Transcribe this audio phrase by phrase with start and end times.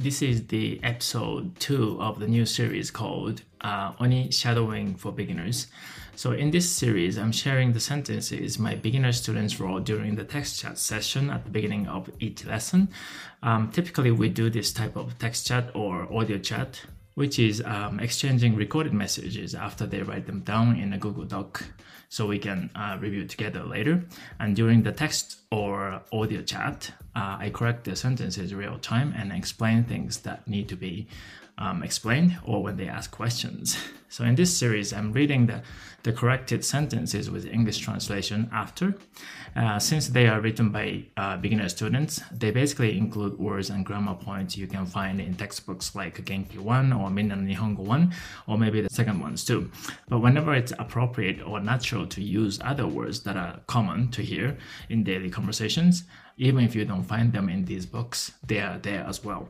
[0.00, 5.66] This is the episode two of the new series called uh, Oni Shadowing for Beginners.
[6.14, 10.60] So, in this series, I'm sharing the sentences my beginner students wrote during the text
[10.60, 12.90] chat session at the beginning of each lesson.
[13.42, 16.80] Um, typically, we do this type of text chat or audio chat,
[17.14, 21.64] which is um, exchanging recorded messages after they write them down in a Google Doc
[22.08, 24.04] so we can uh, review together later.
[24.40, 29.32] And during the text or audio chat, uh, I correct the sentences real time and
[29.32, 31.08] explain things that need to be
[31.58, 33.76] um, explained or when they ask questions.
[34.10, 35.62] So in this series, I'm reading the,
[36.02, 38.94] the corrected sentences with English translation after.
[39.54, 44.14] Uh, since they are written by uh, beginner students, they basically include words and grammar
[44.14, 48.14] points you can find in textbooks like Genki 1 or Minna Nihongo 1,
[48.46, 49.70] or maybe the second ones too.
[50.08, 54.56] But whenever it's appropriate or natural to use other words that are common to hear
[54.88, 56.04] in daily conversations,
[56.36, 59.48] even if you don't find them in these books, they are there as well.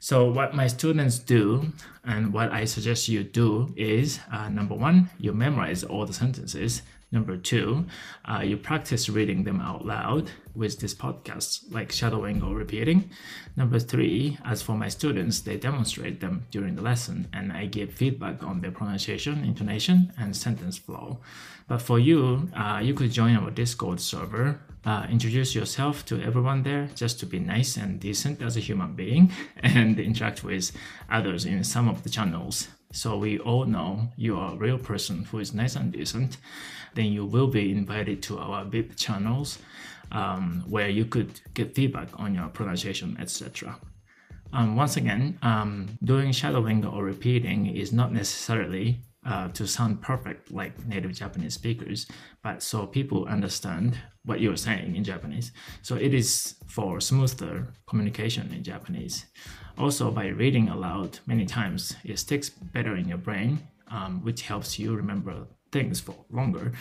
[0.00, 1.72] So what my students do
[2.04, 6.82] and what I suggest you do is uh, number one, you memorize all the sentences.
[7.14, 7.86] Number two,
[8.24, 13.08] uh, you practice reading them out loud with this podcast, like shadowing or repeating.
[13.56, 17.94] Number three, as for my students, they demonstrate them during the lesson and I give
[17.94, 21.20] feedback on their pronunciation, intonation, and sentence flow.
[21.68, 26.64] But for you, uh, you could join our Discord server, uh, introduce yourself to everyone
[26.64, 29.30] there just to be nice and decent as a human being,
[29.62, 30.72] and interact with
[31.08, 32.66] others in some of the channels.
[32.94, 36.36] So we all know you are a real person who is nice and decent.
[36.94, 39.58] Then you will be invited to our VIP channels
[40.12, 43.80] um, where you could get feedback on your pronunciation, etc.
[44.52, 50.52] Um, once again, um, doing shadowing or repeating is not necessarily uh, to sound perfect
[50.52, 52.06] like native Japanese speakers,
[52.44, 55.50] but so people understand what you're saying in Japanese.
[55.82, 59.26] So it is for smoother communication in Japanese.
[59.76, 63.58] Also, by reading aloud many times, it sticks better in your brain,
[63.88, 66.72] um, which helps you remember things for longer,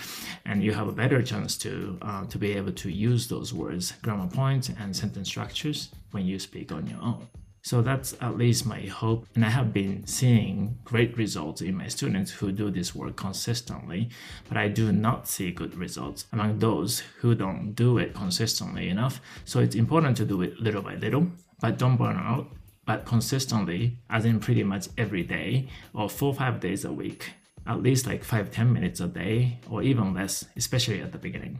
[0.45, 3.93] and you have a better chance to uh, to be able to use those words,
[4.03, 7.27] grammar points, and sentence structures when you speak on your own.
[7.63, 11.87] So that's at least my hope, and I have been seeing great results in my
[11.87, 14.09] students who do this work consistently,
[14.49, 19.21] but I do not see good results among those who don't do it consistently enough.
[19.45, 21.27] So it's important to do it little by little,
[21.61, 22.51] but don't burn out
[22.85, 27.33] but consistently, as in pretty much every day or four five days a week
[27.65, 31.59] at least like 5-10 minutes a day or even less, especially at the beginning.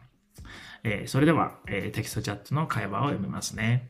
[0.86, 3.90] えー、それでは、えー、テキストチャットの会話を読みますね。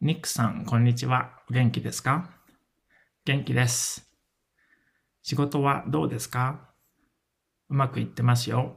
[0.00, 1.32] ニックさん、こんにちは。
[1.50, 2.30] お元気ですか
[3.26, 4.08] 元気です。
[5.22, 6.70] 仕事はどうですか
[7.68, 8.76] うまくいってますよ。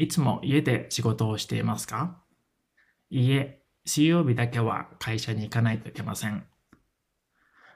[0.00, 2.22] いつも家で仕事をしていますか？
[3.10, 6.46] いいえ、水曜日だけは会社に行かないといけません。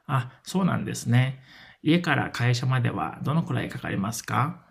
[0.06, 1.42] あ、そうなんですね。
[1.82, 4.64] 家から会社まではどのくらいかかりますか？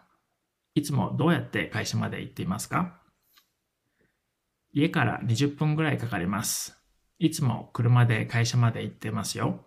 [0.76, 3.02] いつもどうやって会社まで行っていますか？
[4.72, 6.82] 家から20分ぐらいかかります。
[7.20, 9.66] いつも車で会社まで行ってますよ。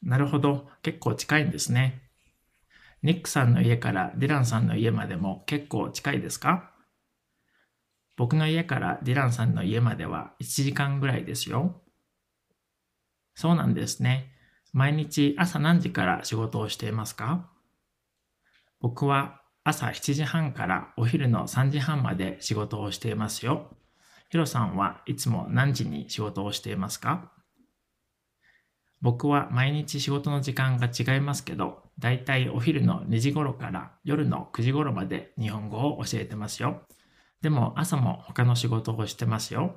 [0.00, 0.70] なるほど。
[0.80, 2.07] 結構近いんですね。
[3.02, 6.72] ニックさんの家からディランさんの家までも結構近いですか？
[8.16, 11.80] 僕の家からディランさんの家までは1時間ぐらいですよ。
[13.36, 14.32] そうなんですね。
[14.72, 17.48] 毎日朝何時から仕事をしていますか？
[18.80, 23.76] 僕は朝7時半からお昼の3時半まで仕事をしていますよ。
[24.30, 27.30] ヒロさんはいつも何時に仕事をしていますか？
[29.00, 36.82] 僕は毎日仕事の時間が違いますけど、だいたいお昼の2時頃から夜の9時頃まで日本語を教えてますよ。
[37.42, 39.76] でも朝も他の仕事をしてますよ。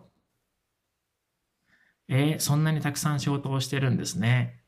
[2.07, 4.61] えー、そんなにたくさん仕事をしてるんですね。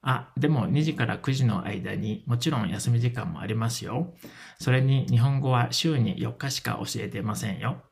[0.00, 4.14] あ、でも2時から9時の間にもちろん休み時間もありますよ。
[4.58, 7.82] それに日本語は週に4日しか教えてませんよ。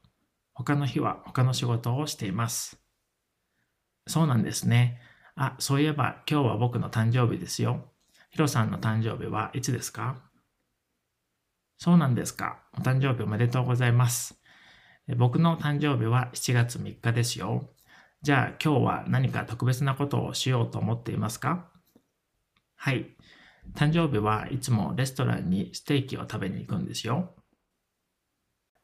[0.55, 2.79] 他の日は他の仕事をしています。
[4.07, 5.01] そうなんですね。
[5.37, 7.92] あ、そういえば今日は僕の誕生日ですよ。
[8.33, 10.17] ヒロさんの誕生日はいつですか？
[11.77, 12.61] そうなんですか。
[12.73, 14.41] お誕生日おめでとうございます。
[15.19, 17.69] 僕の誕生日は7月3日ですよ。
[18.23, 21.69] じゃあ今日は何か特別なことをしようと思っていますか？
[22.75, 23.15] はい。
[23.75, 27.35] 誕生日はいつもレストランにステーキを食べに行くんですよ。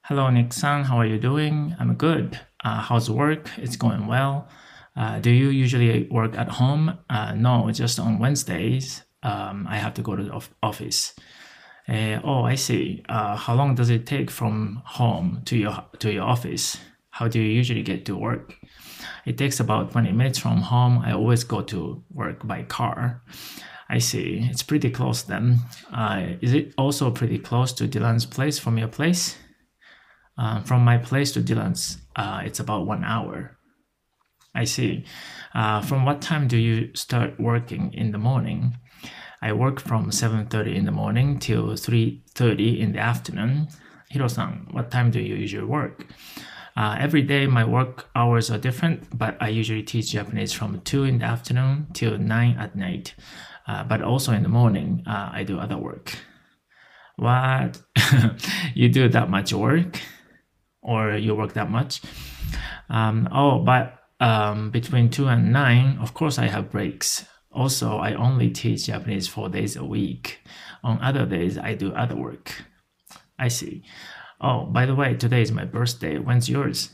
[0.02, 0.84] Hello, Nick san.
[0.84, 1.74] How are you doing?
[1.78, 2.38] I'm good.
[2.62, 3.48] Uh, how's work?
[3.56, 4.46] It's going well.
[4.94, 6.98] Uh, do you usually work at home?
[7.08, 9.07] Uh, no, just on Wednesdays.
[9.22, 11.14] Um, I have to go to the office.
[11.88, 13.02] Uh, oh, I see.
[13.08, 16.76] Uh, how long does it take from home to your to your office?
[17.10, 18.54] How do you usually get to work?
[19.24, 20.98] It takes about 20 minutes from home.
[20.98, 23.22] I always go to work by car.
[23.88, 24.46] I see.
[24.50, 25.60] It's pretty close then.
[25.92, 29.36] Uh, is it also pretty close to Dylan's place from your place?
[30.36, 33.58] Uh, from my place to Dylan's, uh, it's about one hour.
[34.54, 35.04] I see.
[35.54, 38.76] Uh, from what time do you start working in the morning?
[39.40, 43.68] I work from 7.30 in the morning till 3.30 in the afternoon.
[44.10, 46.06] Hiro-san, what time do you usually work?
[46.76, 51.04] Uh, every day my work hours are different, but I usually teach Japanese from 2
[51.04, 53.14] in the afternoon till 9 at night.
[53.66, 56.16] Uh, but also in the morning, uh, I do other work.
[57.16, 57.80] What?
[58.74, 60.00] you do that much work?
[60.82, 62.00] Or you work that much?
[62.88, 67.24] Um, oh, but um, between 2 and 9, of course, I have breaks.
[67.52, 70.40] Also, I only teach Japanese four days a week.
[70.82, 72.64] On other days, I do other work.
[73.38, 73.84] I see.
[74.40, 76.18] Oh, by the way, today is my birthday.
[76.18, 76.90] When's yours?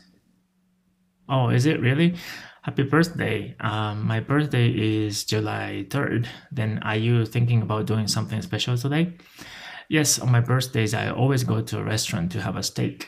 [1.27, 2.15] Oh, is it really?
[2.63, 3.55] Happy birthday.
[3.59, 6.27] Um, my birthday is July 3rd.
[6.51, 9.13] Then are you thinking about doing something special today?
[9.87, 13.07] Yes, on my birthdays, I always go to a restaurant to have a steak.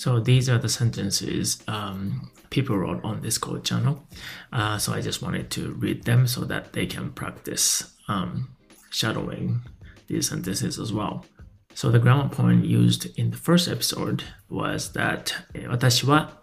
[0.00, 4.06] So these are the sentences um, people wrote on this code channel.
[4.52, 8.56] Uh, so I just wanted to read them so that they can practice um,
[8.90, 9.62] shadowing
[10.06, 11.24] these sentences as well.
[11.74, 15.34] So the grammar point used in the first episode was that
[15.68, 16.42] 私は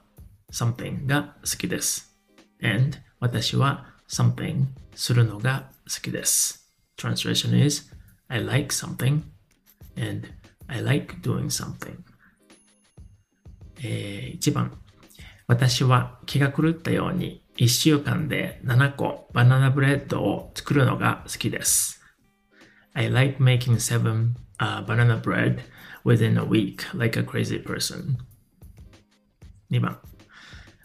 [0.52, 2.16] something が好きです
[2.62, 7.90] and 私は something するのが好きです Translation is
[8.30, 9.24] I like something
[9.98, 10.28] and
[10.68, 11.98] I like doing something
[13.83, 14.79] えー、1番
[15.47, 22.01] 私は気が狂ったように1週間で7個バナナブレッドを作るのが好きです
[22.95, 25.63] I like making seven uh, banana bread
[26.05, 28.17] within a week like a crazy person.
[29.71, 29.99] 2番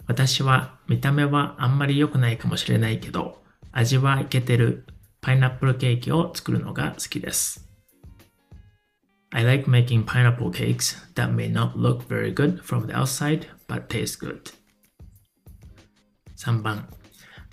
[0.06, 3.42] 私は見た目はあんまり良くないかもしれないけど
[3.72, 4.86] 味はいけてる
[5.20, 7.66] パイナップルケーキを作るのが好きです。
[9.33, 14.19] I like making pineapple cakes that may not look very good from the outside but taste
[14.19, 14.51] good.
[16.37, 16.87] 3番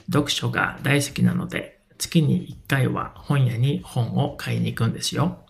[0.06, 5.44] 読書が大好きなので月に1回は本屋に本を買いに行くんですよ。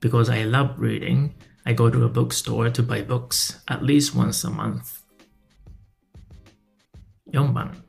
[0.00, 1.32] Because I love reading,
[1.64, 5.00] I go to a bookstore to buy books at least once a month.
[7.32, 7.84] 4番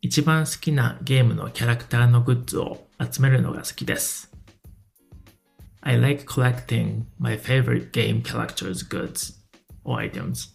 [0.00, 4.32] 一番好きなゲームのキャラクターのグッズを集めるのが好きです。
[5.87, 9.39] I like collecting my favorite game characters' goods
[9.85, 10.49] or items.